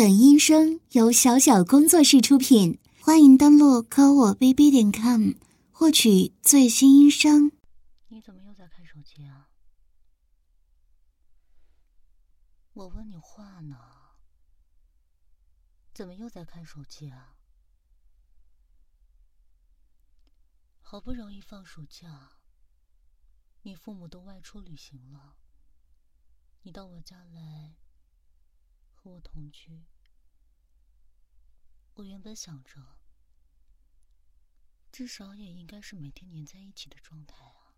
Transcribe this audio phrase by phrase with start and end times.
[0.00, 5.32] 本音声由小小工作室出品，欢迎登录科我 bb 点 com
[5.70, 7.52] 获取最新音声。
[8.08, 9.50] 你怎么又在看手机啊？
[12.72, 13.76] 我问你话呢，
[15.92, 17.36] 怎么又在看手机啊？
[20.80, 22.38] 好不容易放暑假，
[23.60, 25.36] 你父母都外出旅行了，
[26.62, 27.76] 你到我家来
[29.02, 29.86] 和我同居。
[31.94, 32.98] 我原本想着，
[34.92, 37.76] 至少也应该是每天黏在一起的状态啊。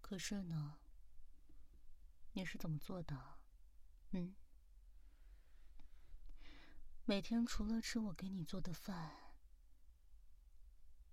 [0.00, 0.78] 可是呢，
[2.32, 3.38] 你是怎么做的？
[4.12, 4.34] 嗯，
[7.04, 9.34] 每天除了吃我给你做的饭，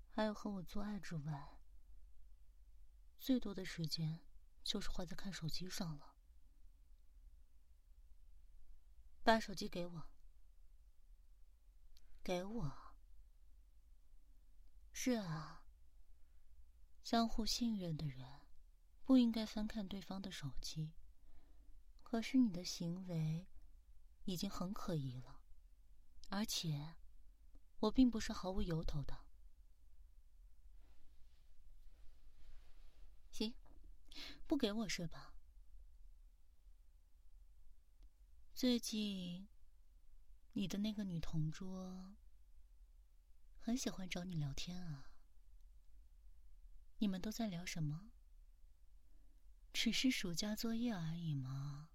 [0.10, 1.60] 还有和我做爱之外，
[3.20, 4.21] 最多的时间
[4.63, 6.16] 就是花在看手机上了。
[9.27, 10.08] 把手机给我。
[12.23, 12.93] 给我。
[14.93, 15.65] 是啊，
[17.04, 18.26] 相互信任的人
[19.04, 20.93] 不应该翻看对方的手机。
[22.04, 23.49] 可是你的行为
[24.24, 25.41] 已经很可疑了，
[26.30, 26.96] 而且
[27.82, 29.26] 我并不是毫无由头的。
[33.30, 33.54] 行，
[34.48, 35.34] 不给我是吧？
[38.58, 39.48] 最近。
[40.54, 42.16] 你的那个女同桌
[43.60, 45.12] 很喜欢找你聊天啊？
[46.98, 48.10] 你们都在聊什么？
[49.72, 51.90] 只是暑假作业而已吗？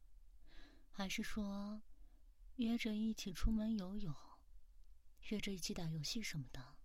[0.93, 1.83] 还是说
[2.55, 4.15] 约着一起出门游泳，
[5.31, 6.77] 约着一起打游戏什么的？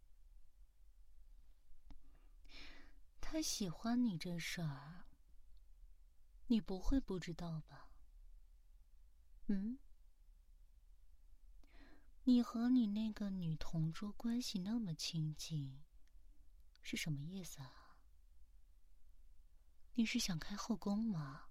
[3.22, 5.06] 他喜欢你这事儿，
[6.48, 7.87] 你不会不知道吧？
[9.48, 9.80] 嗯？
[12.24, 15.82] 你和你那个女同桌关系那么亲近，
[16.82, 17.98] 是什么意思啊？
[19.94, 21.46] 你是想开后宫吗？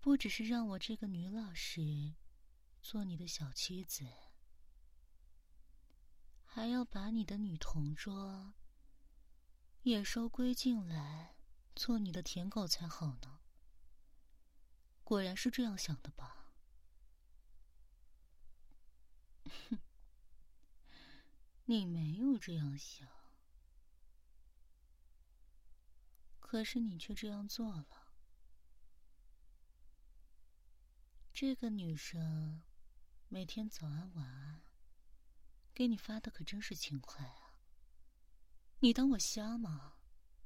[0.00, 2.14] 不只是让我这个女老师
[2.82, 4.04] 做你的小妻子，
[6.44, 8.52] 还要把你的女同桌
[9.82, 11.36] 也收归进来
[11.74, 13.40] 做你的舔狗才好呢？
[15.04, 16.46] 果然是这样想的吧？
[19.70, 19.78] 哼，
[21.66, 23.06] 你没有这样想，
[26.40, 28.14] 可是你却这样做了。
[31.32, 32.62] 这个女生
[33.28, 34.62] 每天早安晚安，
[35.74, 37.58] 给你发的可真是勤快啊！
[38.80, 39.96] 你当我瞎吗？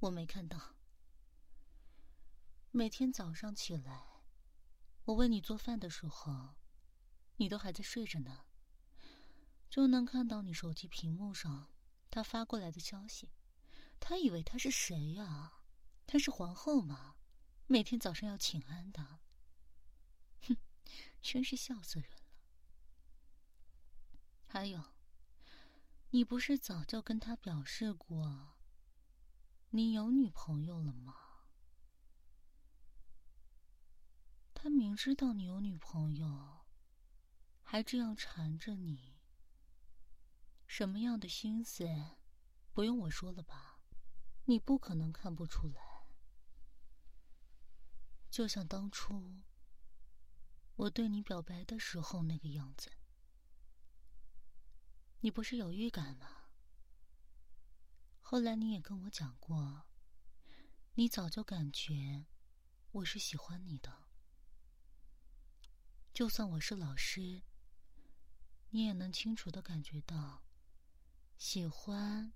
[0.00, 0.74] 我没看到。
[2.70, 4.07] 每天早上起来，
[5.08, 6.54] 我为你做饭的时候，
[7.36, 8.44] 你都还在睡着呢。
[9.70, 11.70] 就能看到你手机屏幕上
[12.10, 13.30] 他发过来的消息，
[13.98, 15.62] 他以为他是谁呀？
[16.06, 17.16] 他是皇后吗？
[17.66, 19.20] 每天早上要请安的。
[20.46, 20.58] 哼，
[21.22, 22.18] 真是笑死人了。
[24.46, 24.92] 还有，
[26.10, 28.58] 你不是早就跟他表示过，
[29.70, 31.27] 你有女朋友了吗？
[34.60, 36.66] 他明知道你有女朋友，
[37.62, 39.14] 还这样缠着你。
[40.66, 41.86] 什么样的心思，
[42.72, 43.78] 不用我说了吧？
[44.46, 46.08] 你不可能看不出来。
[48.28, 49.42] 就像当初
[50.74, 52.90] 我对你表白的时候那个样子，
[55.20, 56.48] 你不是有预感吗？
[58.20, 59.86] 后来你也跟我讲过，
[60.94, 62.26] 你早就感觉
[62.90, 64.07] 我是喜欢你的。
[66.18, 67.42] 就算我是老师，
[68.70, 70.42] 你也能清楚的感觉到。
[71.36, 72.32] 喜欢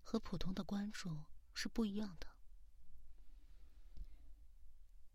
[0.00, 2.28] 和普通的关注是不一样的。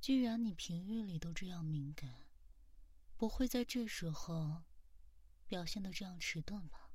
[0.01, 2.27] 既然你平日里都这样敏感，
[3.15, 4.63] 不会在这时候
[5.47, 6.91] 表现的这样迟钝吧？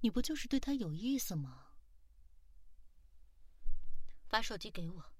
[0.00, 1.68] 你不就是对他有意思吗？
[4.28, 5.12] 把手机给我，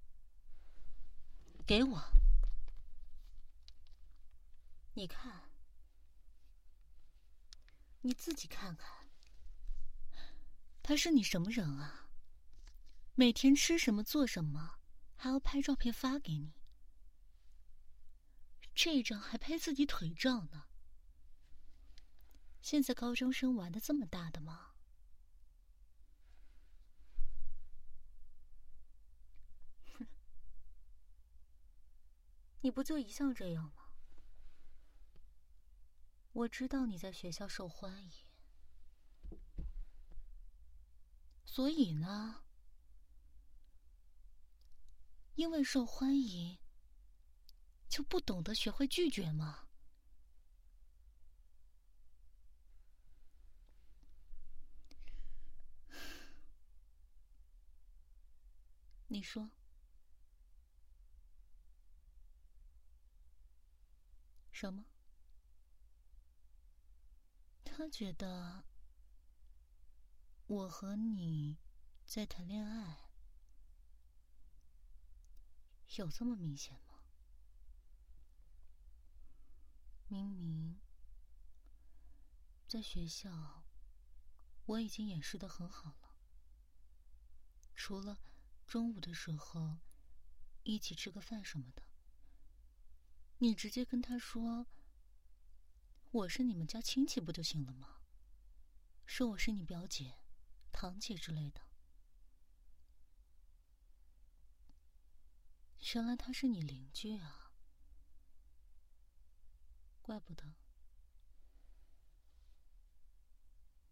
[1.67, 2.03] 给我，
[4.97, 5.51] 你看，
[8.03, 9.09] 你自己看看。
[10.83, 12.11] 他是你什么人啊？
[13.17, 14.79] 每天吃什么做什么，
[15.17, 16.53] 还要拍照片发给你。
[18.73, 20.67] 这张还拍自己腿照呢。
[22.61, 24.75] 现在高中生玩的这么大的吗？
[29.99, 30.07] 哼，
[32.63, 33.84] 你不就一向这样吗？
[36.35, 38.11] 我知道你在学校受欢迎，
[41.45, 42.43] 所以呢，
[45.37, 46.59] 因为受欢迎，
[47.89, 49.69] 就不懂得学会拒绝吗？
[59.07, 59.53] 你说
[64.51, 64.85] 什么？
[67.77, 68.63] 他觉得
[70.47, 71.59] 我和你
[72.05, 73.11] 在谈恋爱，
[75.97, 77.01] 有这么明显吗？
[80.07, 80.79] 明明
[82.69, 83.65] 在学校
[84.67, 86.17] 我已经掩饰的很好了，
[87.75, 88.21] 除了
[88.69, 89.79] 中午的时候
[90.63, 91.83] 一起吃个饭什么的，
[93.39, 94.69] 你直接跟他说。
[96.15, 97.97] 我是你们家亲戚不就行了吗？
[99.05, 100.21] 说我是你表姐、
[100.71, 101.61] 堂姐之类的。
[105.93, 107.53] 原来他是你邻居啊，
[110.03, 110.55] 怪不得。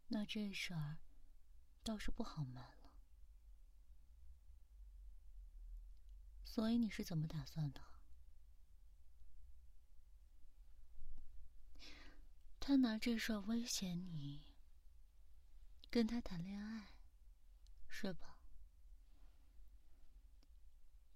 [0.06, 0.98] 那这事儿
[1.82, 2.92] 倒是不好瞒了。
[6.44, 7.91] 所以你是怎么打算的？
[12.64, 14.40] 他拿这事威胁你，
[15.90, 16.92] 跟他谈恋爱，
[17.88, 18.38] 是吧？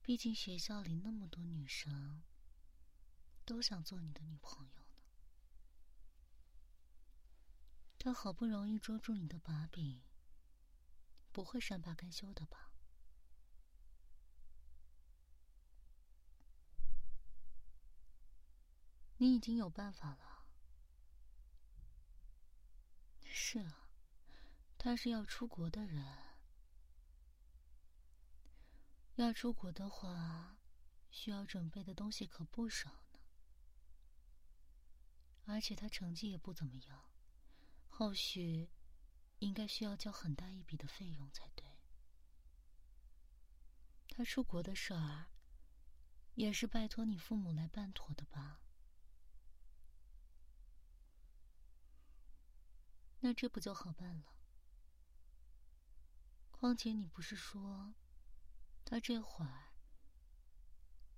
[0.02, 2.24] 毕竟学校里那么多女生，
[3.44, 5.04] 都想做你的女朋友呢。
[7.96, 10.02] 他好不容易捉住你的把柄，
[11.30, 12.72] 不会善罢甘休的吧？
[19.18, 20.35] 你已经有办法了。
[23.38, 23.90] 是啊，
[24.78, 26.02] 他是要出国的人。
[29.16, 30.56] 要出国的话，
[31.10, 33.20] 需要准备的东西可不少呢。
[35.44, 37.10] 而且他成绩也不怎么样，
[37.88, 38.70] 后续
[39.40, 41.66] 应该需要交很大一笔的费用才对。
[44.08, 45.26] 他出国的事儿，
[46.36, 48.62] 也是拜托你父母来办妥的吧？
[53.26, 54.24] 那这不就好办了？
[56.52, 57.92] 况且你不是说，
[58.84, 59.72] 他这会儿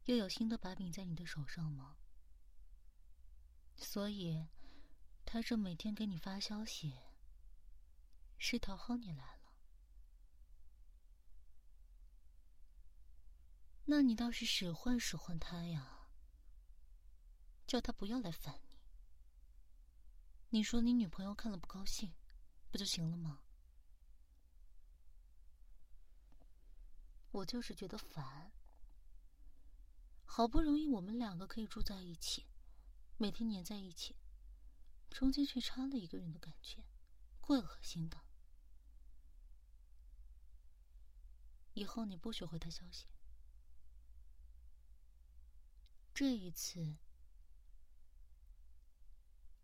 [0.05, 1.99] 又有新的把柄在你的手上吗？
[3.76, 4.46] 所以，
[5.26, 6.94] 他这每天给你发消息，
[8.38, 9.52] 是讨好你来了。
[13.84, 16.08] 那你倒是使唤使唤他呀，
[17.66, 18.58] 叫他不要来烦
[20.50, 20.62] 你。
[20.62, 22.12] 说你女朋友看了不高兴，
[22.71, 23.41] 不就行了吗？
[27.31, 28.53] 我就是觉得烦。
[30.25, 32.47] 好不容易我们两个可以住在一起，
[33.17, 34.17] 每天黏在一起，
[35.11, 36.85] 中间却插了一个人的感觉，
[37.41, 38.21] 怪恶心的。
[41.75, 43.06] 以后你不许回他消息。
[46.12, 46.97] 这一次。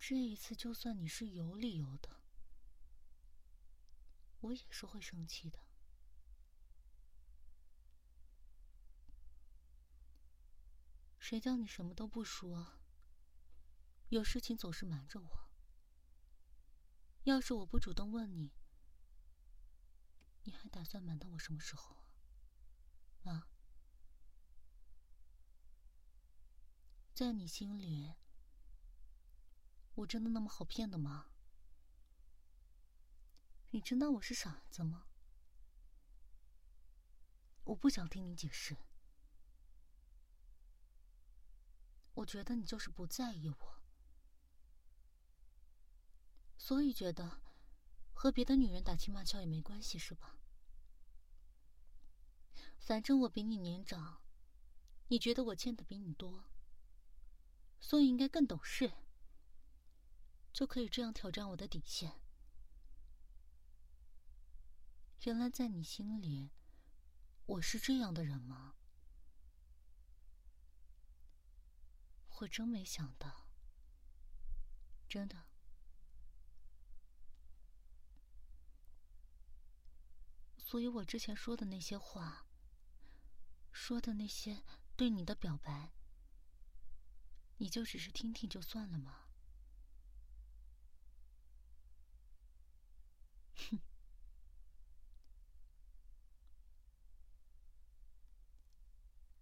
[0.06, 2.20] 这一次，就算你是有理由的，
[4.40, 5.58] 我也是会生气的。
[11.18, 12.74] 谁叫你什么都不说，
[14.10, 15.48] 有事情总是瞒着我。
[17.22, 18.52] 要是我不主动问你，
[20.42, 21.96] 你还打算瞒到我什么时候
[23.22, 23.32] 啊？
[23.32, 23.48] 啊？
[27.14, 28.12] 在你心里。
[29.96, 31.26] 我真的那么好骗的吗？
[33.70, 35.06] 你真当我是傻子吗？
[37.64, 38.76] 我不想听你解释。
[42.14, 43.80] 我觉得你就是不在意我，
[46.56, 47.40] 所以觉得
[48.12, 50.36] 和别的女人打情骂俏也没关系，是吧？
[52.78, 54.20] 反正我比你年长，
[55.08, 56.44] 你觉得我欠的比你多，
[57.80, 58.92] 所以应该更懂事。
[60.54, 62.20] 就可以这样挑战我的底线。
[65.24, 66.52] 原来在你心里，
[67.44, 68.76] 我是这样的人吗？
[72.38, 73.48] 我真没想到，
[75.08, 75.44] 真的。
[80.56, 82.46] 所以我之前说的那些话，
[83.72, 84.62] 说的那些
[84.94, 85.92] 对你的表白，
[87.58, 89.23] 你就只是听听就算了吗？
[93.56, 93.80] 哼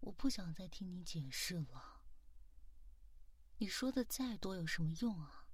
[0.00, 2.02] 我不想再听你解释了。
[3.59, 5.47] 你说的再多有什么用啊？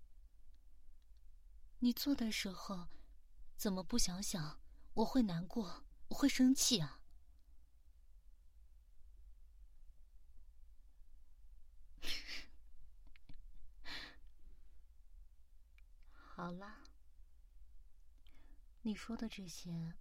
[1.80, 2.88] 你做的时候
[3.56, 4.60] 怎么不想想
[4.94, 6.97] 我会难过我会生气啊
[18.88, 19.92] 你说的这些，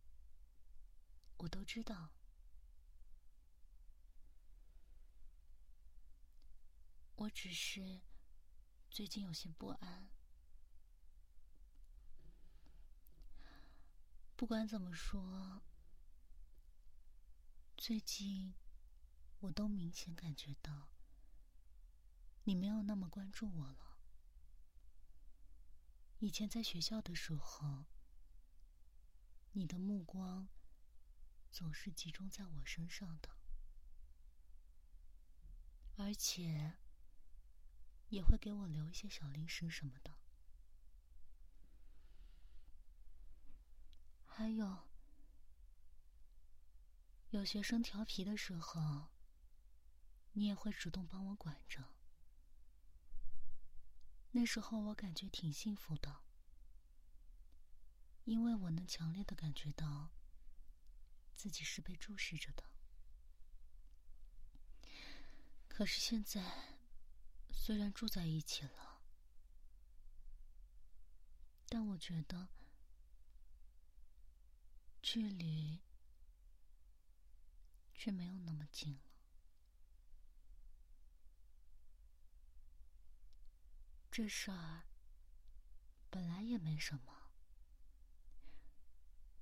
[1.39, 2.13] 我都知道。
[7.17, 7.99] 我只是
[8.89, 10.07] 最近有些不安。
[14.37, 15.61] 不管怎么说，
[17.75, 18.53] 最近
[19.41, 20.93] 我都明显感觉到
[22.45, 23.97] 你没有那么关注我了。
[26.19, 27.83] 以前在学校的时候，
[29.57, 30.47] 你的目光
[31.51, 33.29] 总是集中在我身上的，
[35.95, 36.73] 而且。
[38.09, 40.13] 也会给我留一些小零食什么的，
[44.25, 44.87] 还有
[47.31, 49.09] 有学生调皮的时候，
[50.31, 51.83] 你也会主动帮我管着。
[54.31, 56.21] 那时候我感觉挺幸福的，
[58.27, 60.09] 因为我能强烈的感觉到
[61.33, 62.63] 自己是被注视着的。
[65.67, 66.77] 可是现在。
[67.49, 69.01] 虽然住在一起了，
[71.67, 72.47] 但我觉得
[75.01, 75.81] 距离
[77.93, 79.01] 却没有那么近了。
[84.09, 84.83] 这事儿
[86.09, 87.16] 本来也没什么，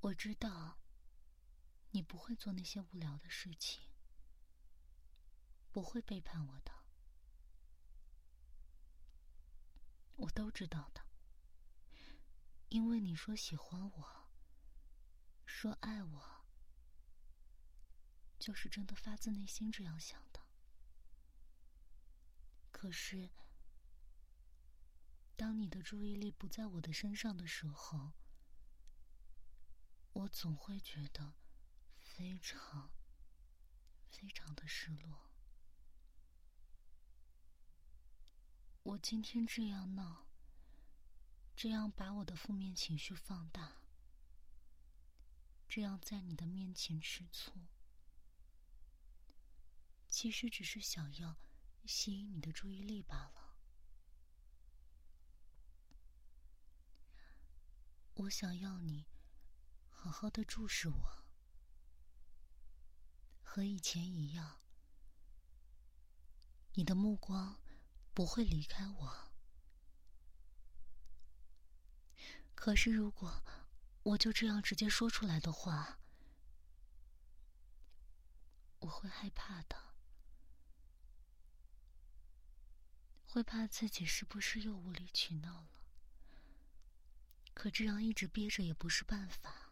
[0.06, 0.78] 我知道
[1.90, 3.90] 你不会做那些无聊的事情，
[5.72, 6.72] 不会背叛我的。
[10.18, 11.08] 我都知道的，
[12.70, 14.30] 因为你说喜欢我，
[15.44, 16.46] 说爱我，
[18.38, 20.40] 就是真的发自内心这样想的。
[22.72, 23.32] 可是，
[25.36, 28.14] 当你的注意力不在我的身上的时候，
[30.16, 31.34] 我总会觉得
[32.00, 32.90] 非常、
[34.08, 35.30] 非常的失落。
[38.84, 40.26] 我今天这样闹，
[41.54, 43.82] 这样把我的负面情绪放大，
[45.68, 47.68] 这样在你的面前吃醋，
[50.08, 51.36] 其实只是想要
[51.86, 53.58] 吸引你的注意力罢了。
[58.14, 59.06] 我想要你
[60.06, 61.26] 好好的注视我，
[63.42, 64.60] 和以前一样，
[66.74, 67.60] 你的目光。
[68.14, 69.32] 不会离开我。
[72.54, 73.44] 可是，如果
[74.04, 76.00] 我就这样直接说出来的话，
[78.80, 79.96] 我会害怕的，
[83.26, 85.82] 会怕自己是不是又无理取闹了。
[87.56, 89.65] 可这样一直憋着也不是办法。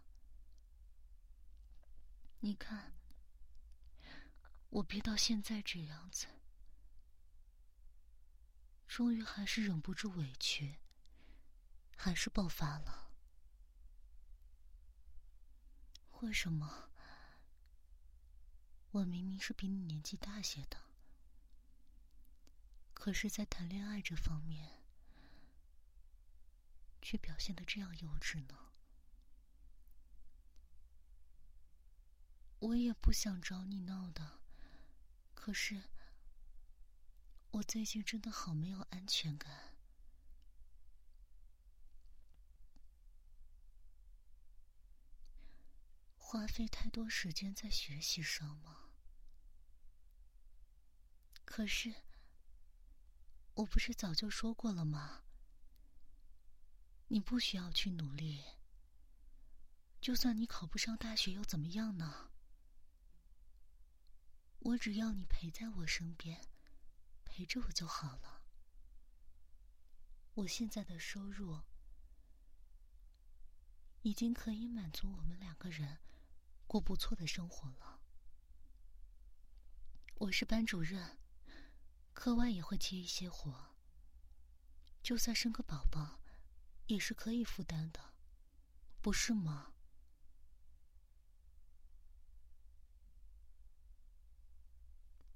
[2.45, 2.91] 你看，
[4.69, 6.27] 我憋到现在这样子。
[8.85, 10.75] 终于还是忍不住委屈，
[11.95, 13.13] 还是爆发了。
[16.19, 16.89] 为什么？
[18.91, 20.77] 我明明是比你年纪大些的，
[22.93, 24.83] 可是，在谈恋爱这方面，
[27.01, 28.62] 却表现的这样幼稚呢？
[32.63, 34.39] 我也不想找你闹的，
[35.33, 35.83] 可是。
[37.51, 39.75] 我最近真的好没有安全感，
[46.17, 48.89] 花费太多时间在学习上吗？
[51.43, 51.93] 可是，
[53.55, 55.25] 我不是早就说过了吗？
[57.09, 58.41] 你不需要去努力，
[60.01, 62.31] 就算你考不上大学又怎么样呢？
[64.65, 66.41] 我只要你陪在我身边。
[67.25, 68.43] 陪着我就好了。
[70.35, 71.61] 我现在的收入
[74.03, 75.97] 已经可以满足我们两个人
[76.67, 77.99] 过不错的生活了。
[80.19, 81.17] 我是班主任，
[82.13, 83.75] 课外也会接一些活。
[85.01, 86.21] 就算生个宝宝，
[86.85, 88.13] 也是可以负担的，
[89.01, 89.72] 不是吗？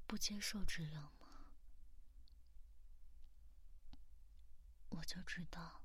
[0.08, 1.28] 不接受这样吗？
[4.90, 5.82] 我就知道，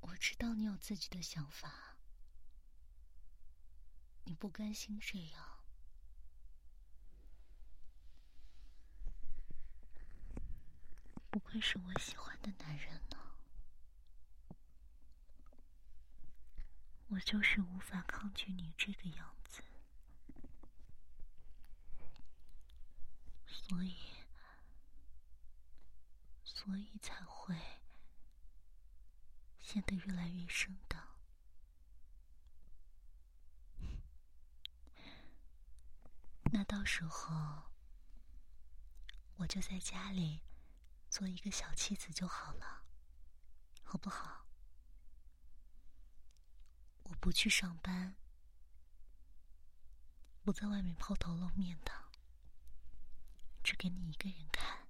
[0.00, 1.96] 我知道你有自己的想法，
[4.24, 5.64] 你不甘心这样，
[11.30, 13.16] 不愧是我喜欢的男人呢。
[17.10, 19.39] 我就是无法抗拒你这个样子，
[23.70, 23.96] 所以，
[26.42, 27.54] 所以才会
[29.60, 31.00] 陷得越来越深的。
[36.50, 37.70] 那到时候，
[39.36, 40.42] 我就在家里
[41.08, 42.82] 做一个小妻子就好了，
[43.84, 44.46] 好不好？
[47.04, 48.16] 我不去上班，
[50.42, 52.09] 不在外面抛头露面的，
[53.62, 54.86] 只给你一个人看，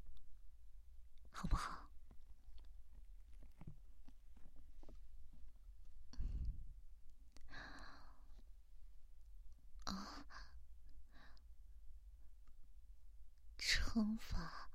[1.33, 1.89] 好不好？
[9.85, 10.25] 啊，
[13.59, 14.71] 惩罚，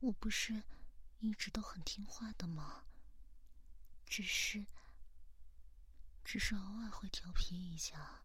[0.00, 0.64] 我不是
[1.20, 2.84] 一直都很听话的吗？
[4.04, 4.66] 只是，
[6.24, 8.24] 只是偶尔会调皮一下，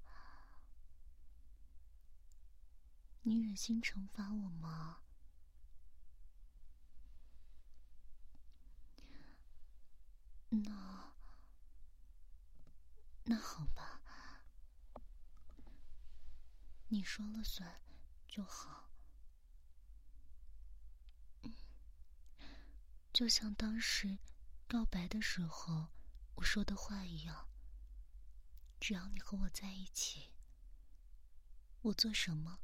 [3.28, 5.00] 你忍心惩罚我吗？
[10.48, 11.14] 那，
[13.26, 14.02] 那好吧，
[16.88, 17.82] 你说了算
[18.30, 18.90] 就好。
[23.12, 24.20] 就像当时。
[24.70, 25.94] 告白的时候，
[26.36, 27.48] 我说的话一样。
[28.82, 30.34] 只要你和我在一起，
[31.84, 32.60] 我做什么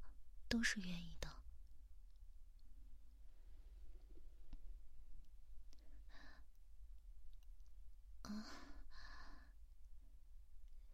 [0.54, 1.28] 都是愿意的。
[8.22, 8.46] 啊，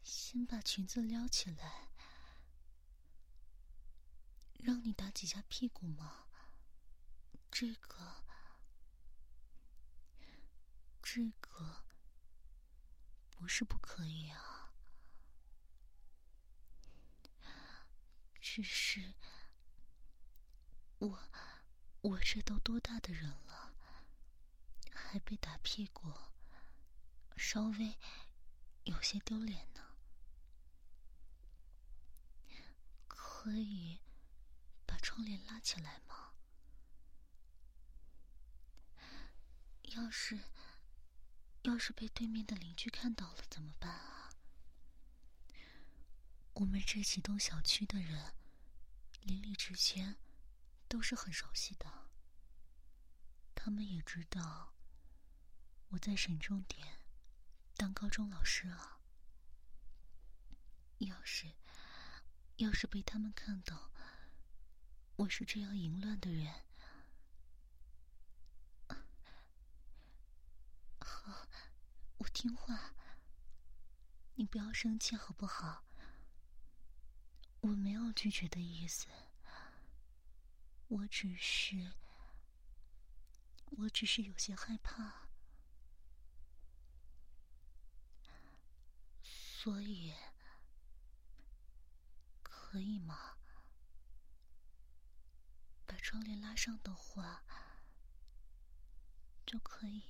[0.02, 1.90] 先把裙子撩起来，
[4.54, 6.30] 让你打几下屁股吗？
[7.52, 8.24] 这个。
[11.02, 11.84] 这个
[13.32, 14.74] 不是不可以啊，
[18.40, 19.16] 只是
[21.00, 21.20] 我
[22.02, 23.74] 我这都多大的人了，
[24.94, 26.14] 还被打屁股，
[27.36, 27.98] 稍微
[28.84, 29.82] 有些丢脸呢。
[33.08, 34.00] 可以
[34.86, 36.34] 把窗帘拉起来吗？
[39.84, 40.40] 要是。
[41.64, 44.30] 要是被对面的邻居看到了怎么办啊？
[46.54, 48.34] 我们这几栋小区的人，
[49.24, 50.18] 邻里之间
[50.90, 52.10] 都是很熟悉的。
[53.56, 54.74] 他们也知道
[55.90, 57.00] 我在省重点
[57.76, 59.00] 当高中老师啊。
[60.98, 61.54] 要是
[62.58, 63.92] 要是被他们看到
[65.16, 66.54] 我是这样淫乱的人。
[71.00, 71.48] 好
[72.18, 72.94] 我听话，
[74.36, 75.86] 你不要生气好不好？
[77.62, 79.08] 我没有拒绝的意思，
[80.90, 81.94] 我只是，
[83.66, 85.30] 我只是有些害怕，
[89.24, 90.14] 所以
[92.42, 93.38] 可以吗？
[95.86, 97.44] 把窗帘拉上的话，
[99.46, 100.04] 就可以。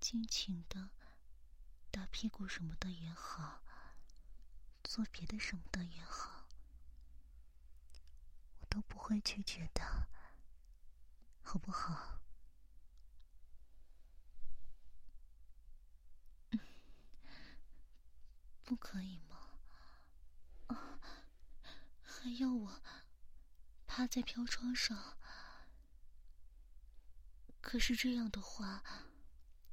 [0.00, 0.90] 尽情的
[1.90, 3.62] 打屁股什么的也好，
[4.82, 6.33] 做别的什么的也好，
[8.74, 10.08] 都不会拒绝的，
[11.42, 12.18] 好不好？
[18.64, 19.36] 不可以吗？
[20.66, 20.98] 啊，
[22.02, 22.82] 还要我
[23.86, 25.16] 趴在飘窗上？
[27.60, 28.82] 可是这样的话。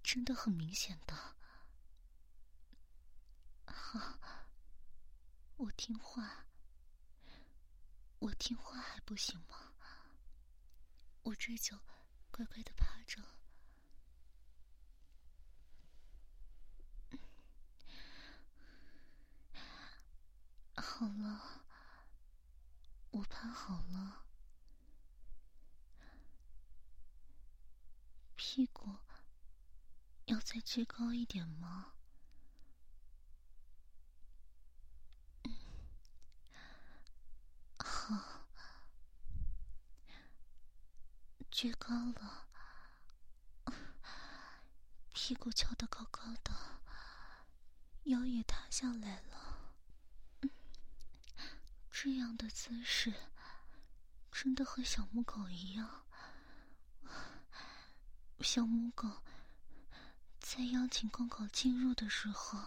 [0.04, 1.16] 真的很明显的，
[3.66, 4.20] 好，
[5.58, 6.48] 我听话，
[8.22, 9.74] 我听话还不行吗？
[11.24, 11.76] 我这就
[12.30, 13.20] 乖乖的趴着。
[20.76, 21.64] 好了，
[23.10, 24.26] 我趴好了，
[28.36, 28.98] 屁股。
[30.26, 31.94] 要再撅高一点吗？
[38.02, 38.48] 好。
[41.52, 42.48] 举高了。
[45.14, 46.52] 屁股翘得高高的
[48.06, 49.78] 腰也塌下来了。
[51.92, 53.14] 这样的姿势
[54.32, 56.06] 真的和小母狗一样。
[58.42, 59.22] 小母狗
[60.40, 62.60] 在邀请公狗进入的时候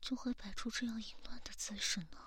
[0.00, 2.25] 就会摆出这样淫乱的姿势呢。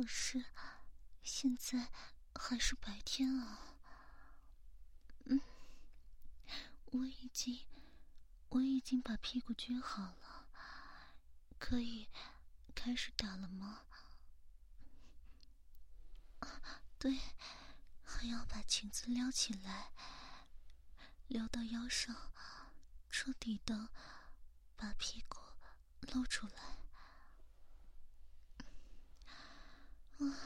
[0.00, 0.46] 可是
[1.22, 1.92] 现在
[2.34, 3.76] 还是白天啊。
[5.26, 5.38] 嗯，
[6.86, 7.66] 我已经
[8.48, 10.48] 我已经把屁股撅好了，
[11.58, 12.08] 可以
[12.74, 13.82] 开始打了吗？
[16.98, 17.20] 对。
[18.02, 19.92] 还要把裙子撩起来，
[21.28, 22.32] 撩到腰上，
[23.10, 23.90] 彻底的
[24.76, 25.38] 把屁股
[26.00, 26.78] 露出来。
[29.26, 29.36] 啊，
[30.20, 30.36] 啊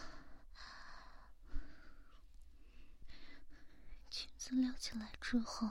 [4.11, 5.69] 裙子撩起来之后，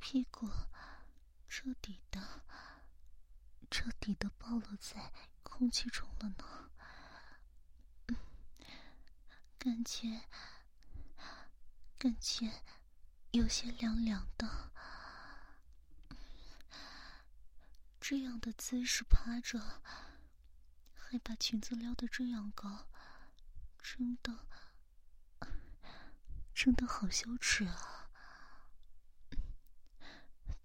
[0.00, 0.48] 屁股
[1.48, 2.42] 彻底的、
[3.70, 6.70] 彻底的暴露在空气中了呢。
[9.58, 10.22] 感觉。
[12.00, 12.62] 感觉
[13.32, 14.70] 有些凉凉的，
[18.00, 19.82] 这样的姿势趴着，
[21.10, 22.86] 还把裙子撩得这样高，
[23.82, 24.46] 真的，
[26.54, 28.10] 真的好羞耻啊！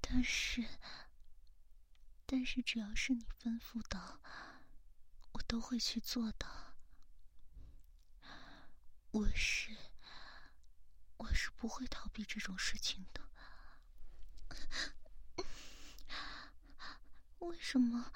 [0.02, 0.68] 但是，
[2.26, 4.20] 但是只要是你吩咐的，
[5.32, 6.76] 我都会去做的。
[9.12, 9.72] 我是。
[11.20, 13.30] 我是不会逃避这种事情的。
[17.40, 18.12] 为什么？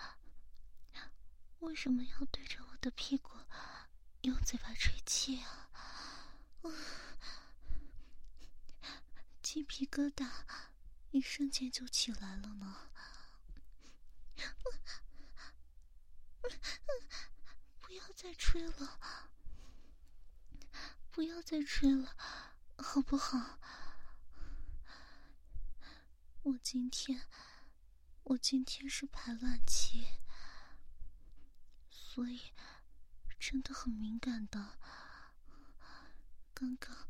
[1.60, 3.32] 为什么要对着我的屁股
[4.22, 5.70] 用嘴巴吹气啊？
[9.42, 10.28] 鸡皮疙瘩
[11.12, 12.90] 一瞬间就起来了呢！
[17.80, 19.00] 不要再吹了！
[21.12, 22.16] 不要再吹了！
[22.78, 23.60] 好不好？
[26.44, 27.28] 我今天，
[28.24, 30.06] 我今天是排卵期，
[32.18, 32.42] 所以
[33.40, 34.80] 真的很敏感的。
[36.52, 37.08] 刚刚，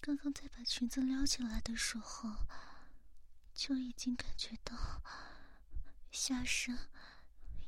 [0.00, 2.28] 刚刚在把裙子撩起来的时候，
[3.54, 5.00] 就已经感觉到
[6.10, 6.76] 下身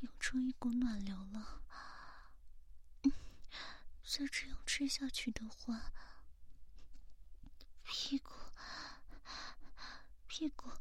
[0.00, 1.62] 涌出一股暖流了。
[4.02, 5.92] 再这样吹下去的话，
[7.84, 8.32] 屁股，
[10.26, 10.72] 屁股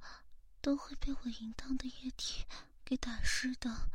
[0.59, 2.47] 都会被我淫荡的液体
[2.83, 3.91] 给打湿的，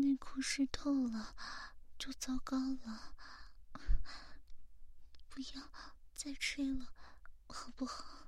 [0.00, 1.34] 内裤湿透了
[1.98, 3.14] 就糟糕了。
[5.28, 5.70] 不要
[6.14, 6.92] 再吹了，
[7.48, 8.26] 好不好？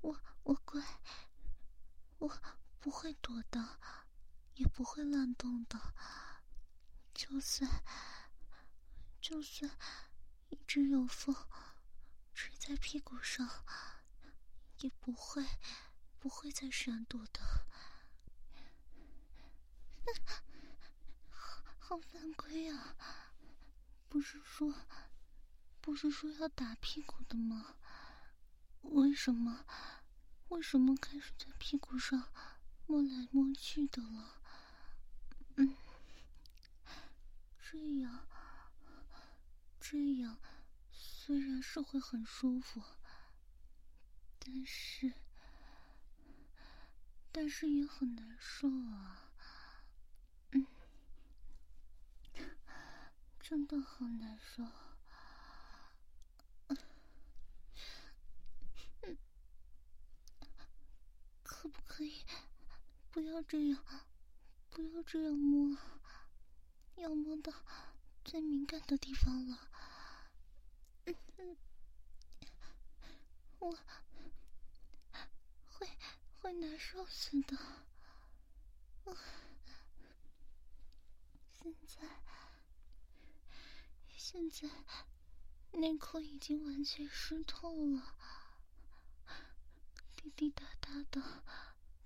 [0.00, 0.82] 我我乖。
[2.18, 2.40] 我
[2.80, 3.78] 不会躲的，
[4.54, 5.78] 也不会乱动的。
[7.14, 7.70] 就算
[9.28, 9.70] 就算
[10.48, 11.36] 一直有风
[12.32, 13.46] 吹在屁股上，
[14.78, 15.44] 也不会
[16.18, 17.42] 不会再闪躲的。
[21.28, 22.96] 好好犯规啊！
[24.08, 24.74] 不是说
[25.82, 27.76] 不是说要打屁股的吗？
[28.80, 29.66] 为什么？
[30.48, 32.32] 为什么开始在屁股上
[32.86, 34.40] 摸来摸去的了？
[35.56, 35.76] 嗯，
[37.60, 38.26] 这样，
[39.90, 40.36] 这样
[40.92, 42.82] 虽然是会很舒服，
[44.38, 45.14] 但是，
[47.32, 49.32] 但是也很难受啊。
[50.50, 50.66] 嗯，
[53.40, 54.62] 真的好难受。
[61.42, 62.26] 可不可以
[63.10, 63.82] 不要这样，
[64.68, 65.78] 不要这样摸，
[66.96, 67.50] 要摸到
[68.28, 69.58] 最敏感的地方了。
[73.58, 73.74] 我
[75.70, 75.88] 会
[76.36, 77.56] 会难受死的。
[81.58, 82.06] 现在
[84.18, 84.68] 现在
[85.72, 88.14] 内裤已经完全湿透了。
[90.16, 91.42] 滴滴答答的，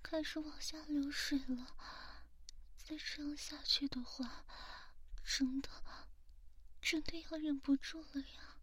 [0.00, 1.66] 开始往下流水了。
[2.76, 4.44] 再这样下去的话，
[5.24, 5.68] 真的，
[6.82, 8.58] 真的要忍不住了呀！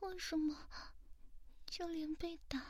[0.00, 0.68] 为什么
[1.64, 2.60] 就连被打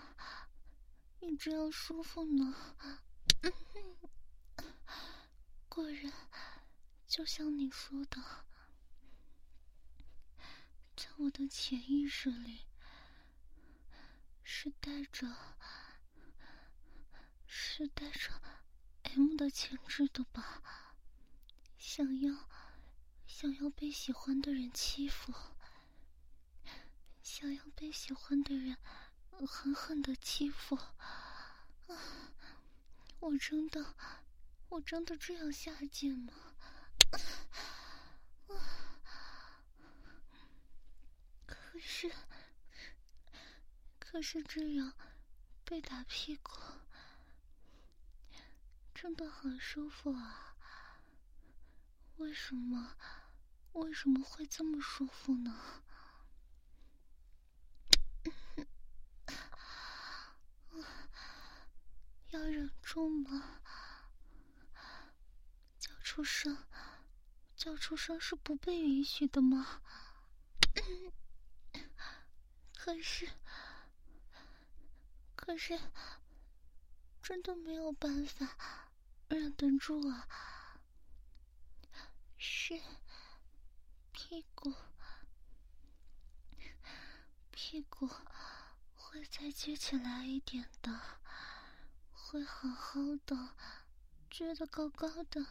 [1.21, 2.77] 也这样舒服呢？
[5.68, 6.12] 果然，
[7.07, 8.23] 就像你说的，
[10.95, 12.66] 在我的潜意识里
[14.42, 15.27] 是带着，
[17.47, 18.31] 是带着
[19.14, 20.62] M 的潜质的吧？
[21.77, 22.48] 想要，
[23.27, 25.35] 想要被喜欢的人欺负。
[27.22, 28.77] 想要被喜欢的人
[29.46, 32.33] 狠狠的欺负，啊！
[33.20, 33.94] 我真的，
[34.68, 36.33] 我真的这样下贱吗？
[38.48, 38.55] 啊！
[41.46, 42.11] 可是，
[43.98, 44.94] 可是这样
[45.64, 46.53] 被打屁股，
[49.03, 50.55] 真的很舒服啊！
[52.19, 52.97] 为什么？
[53.73, 55.83] 为什么会这么舒服呢？
[62.31, 63.61] 要忍住吗？
[65.81, 66.57] 叫出声，
[67.57, 69.83] 叫出声是不被允许的吗？
[72.79, 73.29] 可是，
[75.35, 75.77] 可是，
[77.21, 78.57] 真的没有办法
[79.37, 80.29] 忍得住啊！
[82.37, 82.79] 是
[84.12, 84.75] 屁股，
[87.51, 88.07] 屁股
[88.95, 91.01] 会再撅起来一点的。
[92.11, 93.55] 会好好的，
[94.31, 95.47] 撅得高高的，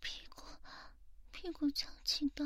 [0.00, 0.44] 屁股
[1.30, 2.44] 屁股翘起到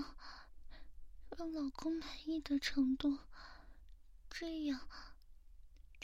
[1.36, 3.18] 让老公满意的程度，
[4.30, 4.88] 这样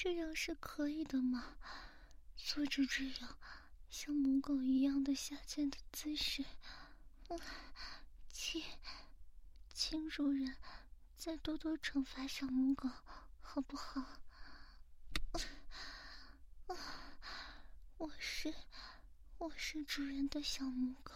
[0.00, 1.56] 这样是可以的吗？
[2.37, 3.37] 做着这样
[3.90, 6.44] 像母狗一样的下贱的姿势，
[8.30, 8.62] 请
[9.74, 10.56] 请主人
[11.16, 12.88] 再多多惩罚小母狗，
[13.40, 14.00] 好不好？
[16.68, 16.68] 啊！
[17.98, 18.54] 我是
[19.38, 21.12] 我是主人的小母狗，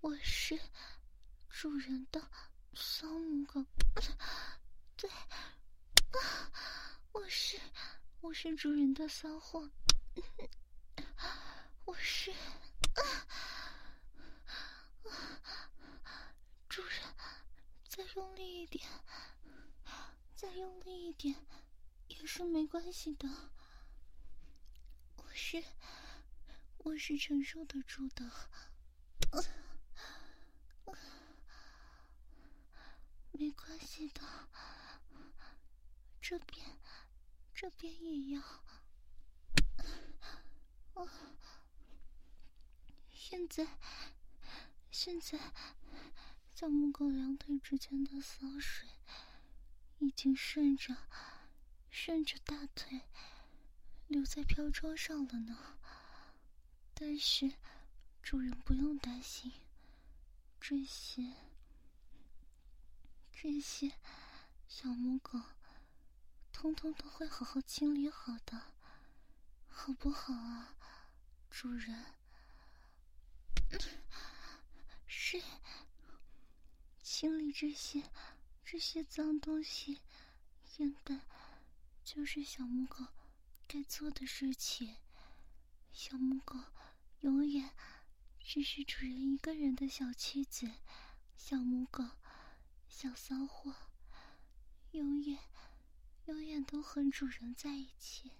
[0.00, 0.56] 我是
[1.50, 2.30] 主人的
[2.74, 3.66] 骚母狗，
[4.96, 5.10] 对，
[7.12, 7.58] 我是
[8.20, 9.70] 我是主人的骚货，
[11.84, 13.02] 我是啊
[15.04, 15.62] 啊！
[16.68, 17.00] 主人，
[17.88, 18.88] 再用力一点，
[20.36, 21.34] 再用力一点。
[22.08, 23.28] 也是没关系的，
[25.16, 25.64] 我是
[26.78, 28.30] 我是承受得住的，
[33.32, 34.20] 没关系的，
[36.22, 36.78] 这边
[37.52, 38.40] 这边也要，
[40.94, 41.08] 哦，
[43.10, 43.66] 现在
[44.88, 45.36] 现在
[46.54, 48.88] 小母狗两腿之间的骚水
[49.98, 50.96] 已经顺着。
[51.94, 53.02] 顺着大腿
[54.06, 55.76] 留在飘窗上了呢，
[56.94, 57.52] 但是
[58.22, 59.52] 主人不用担心，
[60.58, 61.34] 这些
[63.30, 63.92] 这些
[64.66, 65.38] 小母狗
[66.52, 68.62] 通通都会好好清理好的，
[69.68, 70.76] 好不好啊，
[71.50, 72.04] 主人？
[75.06, 75.42] 是
[77.02, 78.10] 清理这些
[78.64, 80.00] 这些脏东西，
[80.76, 81.20] 应该。
[82.04, 83.06] 就是小母狗
[83.68, 84.96] 该做的事情。
[85.92, 86.58] 小母狗
[87.20, 87.70] 永远
[88.40, 90.68] 只是主人一个人的小妻子，
[91.36, 92.04] 小母狗、
[92.88, 93.72] 小骚货，
[94.90, 95.38] 永远、
[96.26, 98.30] 永远都和主人在一起。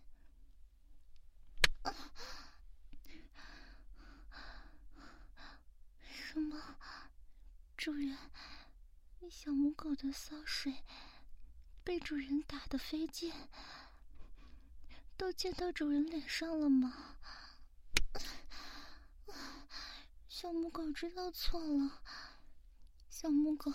[6.09, 6.77] 什么？
[7.77, 8.17] 主人，
[9.31, 10.85] 小母狗的骚水？
[11.85, 13.33] 被主人打的飞溅，
[15.17, 17.17] 都溅到主人脸上了吗？
[20.29, 22.03] 小母狗知道错了，
[23.11, 23.73] 小母狗，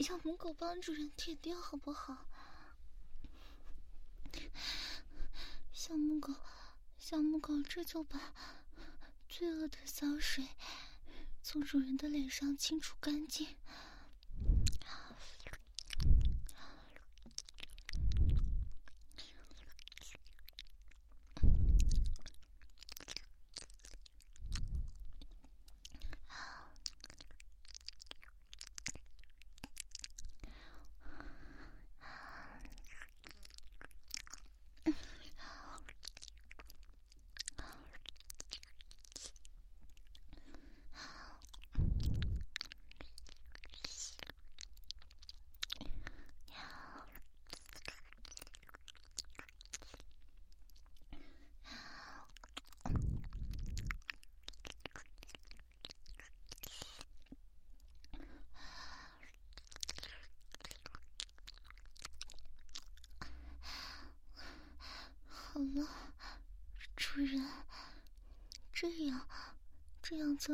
[0.00, 2.26] 小母狗帮主人舔掉好不好？
[5.72, 6.34] 小母狗，
[6.98, 8.34] 小母狗这就把
[9.28, 10.46] 罪恶的骚水
[11.42, 13.46] 从主人的脸上清除干净。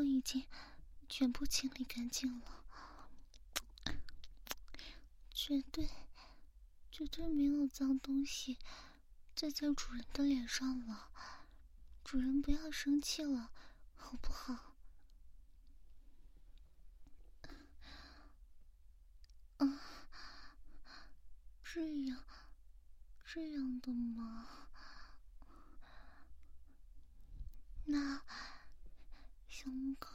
[0.03, 0.47] 已经
[1.09, 2.65] 全部清理干净了，
[5.31, 5.89] 绝对，
[6.91, 8.59] 绝对没有脏东西
[9.37, 11.11] 再在主人的脸上了。
[12.03, 13.51] 主人不要生气了，
[13.95, 14.75] 好不好？
[19.59, 19.81] 啊，
[21.63, 22.25] 这样，
[23.25, 24.69] 这样的吗？
[27.87, 28.23] 那
[29.49, 30.09] 小母狗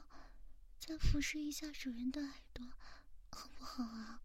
[1.00, 2.66] 再俯视一下主人的耳朵，
[3.32, 4.20] 好不好啊？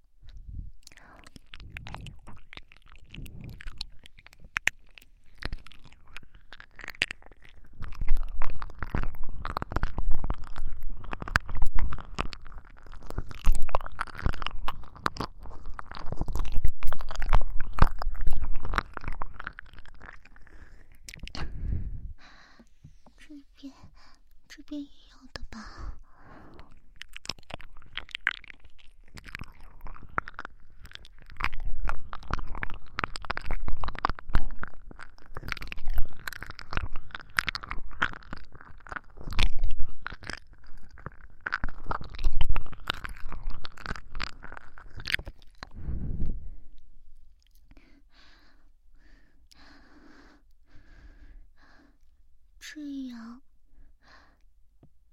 [52.75, 53.41] 这样，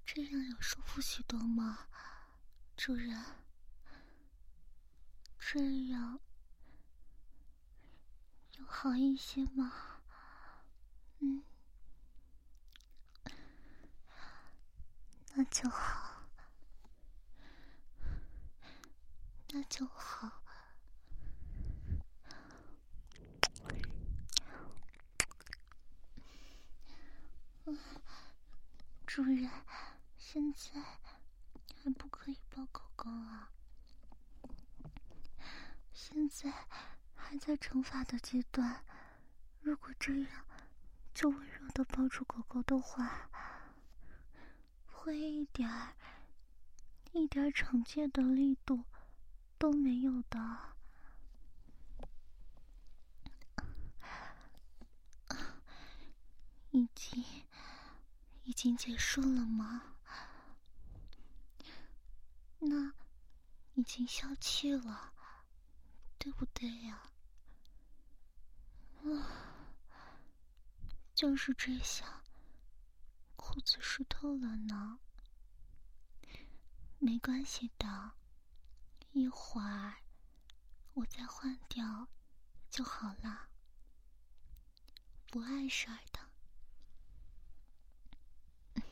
[0.04, 1.88] 这样有舒服许多吗，
[2.84, 3.24] 主人？
[5.38, 6.20] 这样
[8.58, 10.02] 有好一些吗？
[11.20, 11.44] 嗯，
[15.36, 16.24] 那就好，
[19.50, 20.42] 那就好。
[29.06, 29.48] 主人，
[30.18, 30.82] 现在
[31.84, 33.52] 还不可以抱狗狗啊！
[35.92, 36.50] 现在
[37.14, 38.86] 还在惩罚的阶段，
[39.60, 40.46] 如果这样
[41.14, 43.30] 就温柔的抱住狗狗的话，
[44.86, 45.94] 会一点儿、
[47.12, 48.86] 一点惩戒的力度
[49.58, 50.40] 都没有的。
[56.72, 57.24] 已经。
[58.44, 59.96] 已经结束了吗？
[62.60, 62.92] 那
[63.76, 65.14] 已经消气了，
[66.22, 67.02] 对不对呀？
[69.04, 70.22] 啊，
[71.16, 72.22] 就是这下，
[73.36, 75.00] 裤子湿透了呢。
[77.00, 78.12] 没关系的，
[79.14, 79.96] 一会儿
[80.94, 82.08] 我再换掉
[82.70, 83.50] 就好了，
[85.26, 86.20] 不碍事儿的。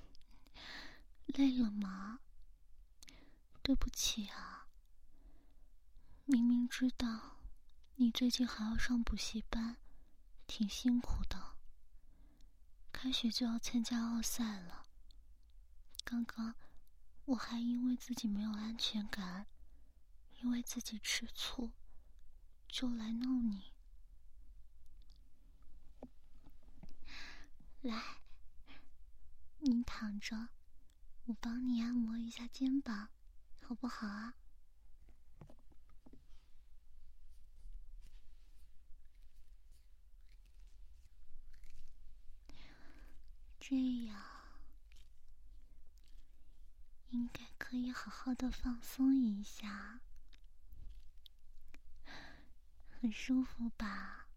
[1.28, 2.22] 累了吗？
[3.62, 4.59] 对不起啊，
[6.32, 7.40] 明明知道
[7.96, 9.78] 你最近还要上补习班，
[10.46, 11.56] 挺辛苦的。
[12.92, 14.86] 开学就要参加奥赛了，
[16.04, 16.54] 刚刚
[17.26, 19.48] 我还因为自己没有安全感，
[20.44, 21.72] 因为自己吃醋，
[22.68, 23.74] 就来闹你。
[27.82, 28.22] 来，
[29.58, 30.50] 你躺着。
[31.26, 33.10] 我帮你按摩一下肩膀，
[33.64, 34.36] 好不好啊？
[43.70, 44.20] 这样
[47.12, 50.00] 应该可以好好的放松一下，
[52.90, 54.28] 很舒服吧？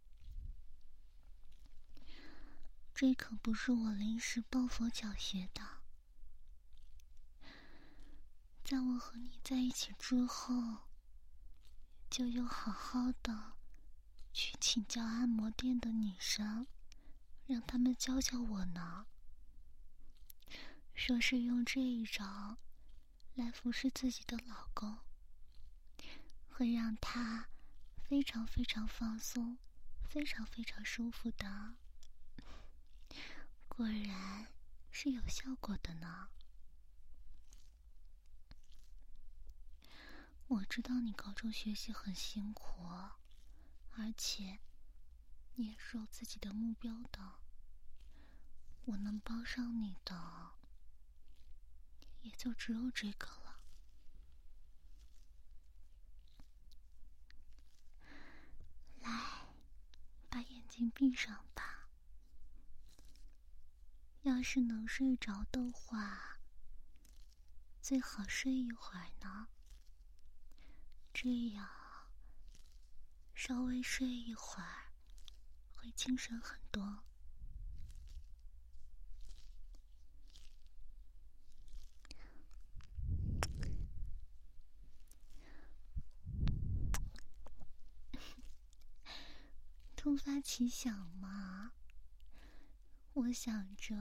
[2.95, 5.62] 这可不是我临时抱佛脚学的。
[8.62, 10.91] 在我和你在一起之后，
[12.11, 13.55] 就有好好的
[14.35, 16.66] 去请教按摩店的女生，
[17.47, 19.07] 让他们教教我呢。
[21.05, 22.59] 说是用这一招
[23.34, 25.00] 来服侍自己的老公，
[26.48, 27.48] 会让他
[28.05, 29.59] 非常非常放松，
[30.09, 31.74] 非常非常舒服的。
[33.68, 34.46] 果然
[34.92, 36.28] 是有效果的呢。
[40.46, 42.86] 我知道你高中学习很辛苦，
[43.96, 44.61] 而且
[45.57, 47.40] 你也是有自己的目标的。
[48.84, 50.53] 我能帮上你的，
[52.23, 53.61] 也就只有这个了。
[59.01, 59.11] 来，
[60.31, 61.89] 把眼睛闭上吧。
[64.23, 66.39] 要是能睡着的话，
[67.81, 69.49] 最好睡一会儿呢。
[71.12, 71.68] 这样，
[73.35, 74.93] 稍微睡一会儿，
[75.75, 77.03] 会精神很多。
[90.03, 91.74] 突发奇想嘛，
[93.12, 93.94] 我想着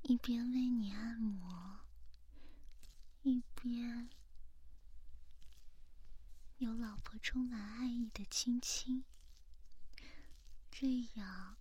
[0.00, 1.80] 一边为你按摩，
[3.20, 4.08] 一边
[6.56, 9.04] 有老婆充满爱意的亲亲，
[10.70, 11.58] 这样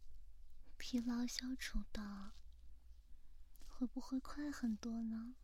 [0.77, 2.31] 疲劳消除的
[3.67, 5.35] 会不会快很多呢？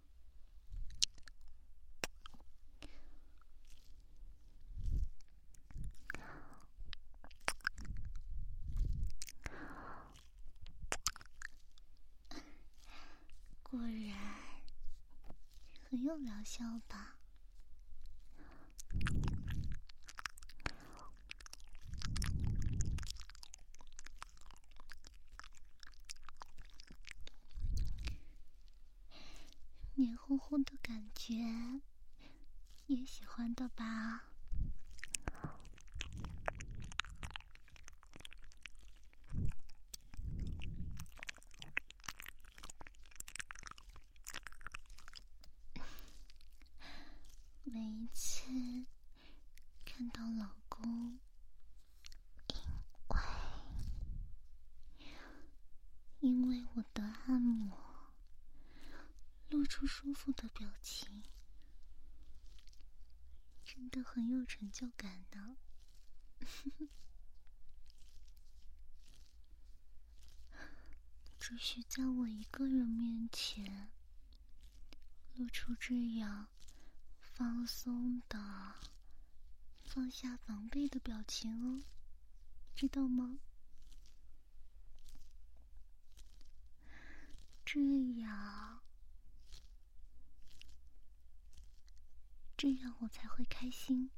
[13.69, 14.17] 果然
[15.89, 17.17] 很有疗效吧？
[29.95, 31.33] 黏糊糊的感觉，
[32.85, 34.23] 也喜欢的吧？
[47.63, 48.41] 每一次
[49.85, 51.19] 看到老公
[56.19, 57.77] 因为因为我的按摩
[59.49, 61.23] 露出舒服的表情，
[63.77, 65.55] 真的很有成就感呢。
[71.39, 73.91] 只需在我一个人面前
[75.35, 76.47] 露出这样。
[77.19, 78.73] 放松的，
[79.83, 81.83] 放下防备的表情哦，
[82.73, 83.37] 知道吗？
[87.63, 87.79] 这
[88.19, 88.76] 样，
[92.57, 94.09] 这样我才会开心。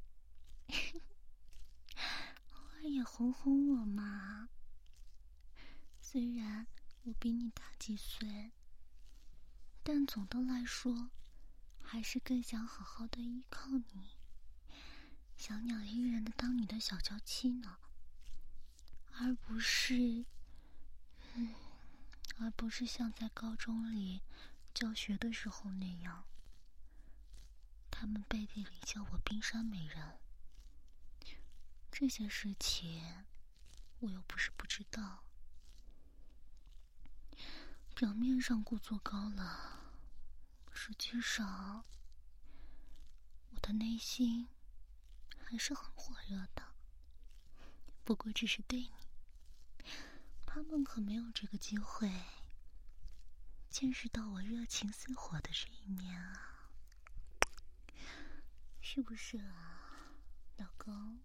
[2.54, 4.50] 偶尔也哄哄我嘛。
[6.02, 6.66] 虽然
[7.04, 8.54] 我比你大几岁，
[9.84, 11.12] 但总的来说。
[11.92, 14.12] 还是更想好好的依靠你，
[15.36, 17.80] 小鸟依人的当你的小娇妻呢，
[19.14, 20.24] 而不是，
[21.34, 21.56] 嗯，
[22.38, 24.22] 而不是像在高中里
[24.72, 26.26] 教学的时候那样，
[28.00, 30.18] 他们背地里叫我冰山美人。
[31.92, 33.26] 这些事情
[34.00, 35.26] 我又不是不知道，
[37.94, 39.46] 表面上故作高冷。
[40.72, 41.84] 实际上，
[43.50, 44.48] 我的内心
[45.44, 46.64] 还是很火热的。
[48.06, 48.94] 不过，只是对你，
[50.46, 52.10] 他们可没有这个机会
[53.70, 56.59] 见识到我热情似火的这一面啊！
[58.92, 60.16] 是不是啊，
[60.58, 61.20] 老公？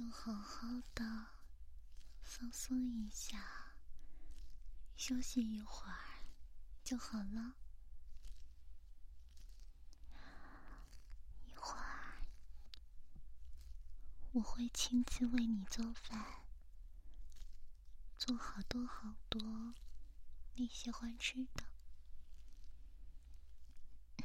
[0.00, 1.26] 就好好的
[2.22, 3.74] 放松一下，
[4.96, 6.24] 休息一会儿
[6.82, 7.54] 就好了。
[11.44, 12.22] 一会儿
[14.32, 16.46] 我会亲自为你做饭，
[18.16, 19.74] 做好多好多
[20.54, 21.64] 你喜欢吃的，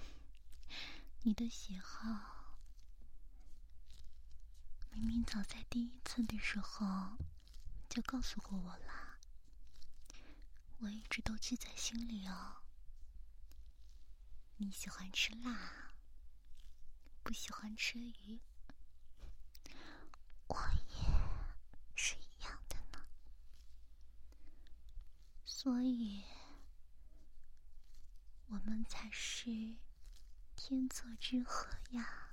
[1.24, 2.35] 你的喜好。
[4.96, 7.18] 明明早在第一次的时候
[7.90, 9.20] 就告诉过我啦，
[10.78, 12.64] 我一直都记在心里哦。
[14.56, 15.92] 你喜欢吃辣，
[17.24, 18.40] 不喜欢吃鱼，
[20.48, 21.14] 我也
[21.94, 23.06] 是一样的呢。
[25.44, 26.24] 所以，
[28.48, 29.76] 我们才是
[30.56, 32.25] 天作之合呀。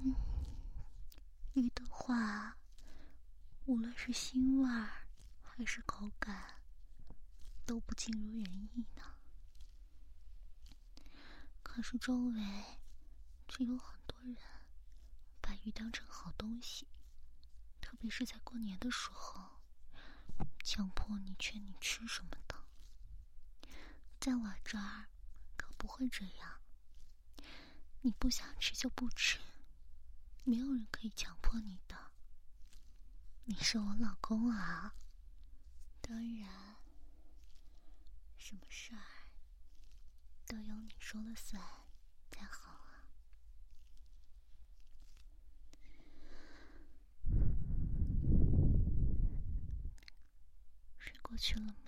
[0.00, 0.14] 嗯，
[1.54, 2.56] 鱼的话，
[3.64, 5.06] 无论是腥味儿
[5.42, 6.62] 还是口感，
[7.66, 9.02] 都不尽如人意呢。
[11.62, 12.64] 可是周围
[13.48, 14.36] 却有很多人
[15.40, 16.86] 把鱼当成好东西，
[17.80, 19.60] 特别是在过年的时候，
[20.64, 22.54] 强迫你劝你吃什么的。
[24.20, 25.06] 在我这儿
[25.56, 26.60] 可不会这样，
[28.02, 29.38] 你不想吃就不吃。
[30.44, 31.96] 没有人可以强迫你的。
[33.44, 34.94] 你是我老公啊，
[36.00, 36.76] 当然，
[38.36, 39.02] 什么事儿
[40.46, 41.62] 都由你说了算
[42.30, 43.04] 才好啊。
[50.98, 51.87] 睡过去了吗？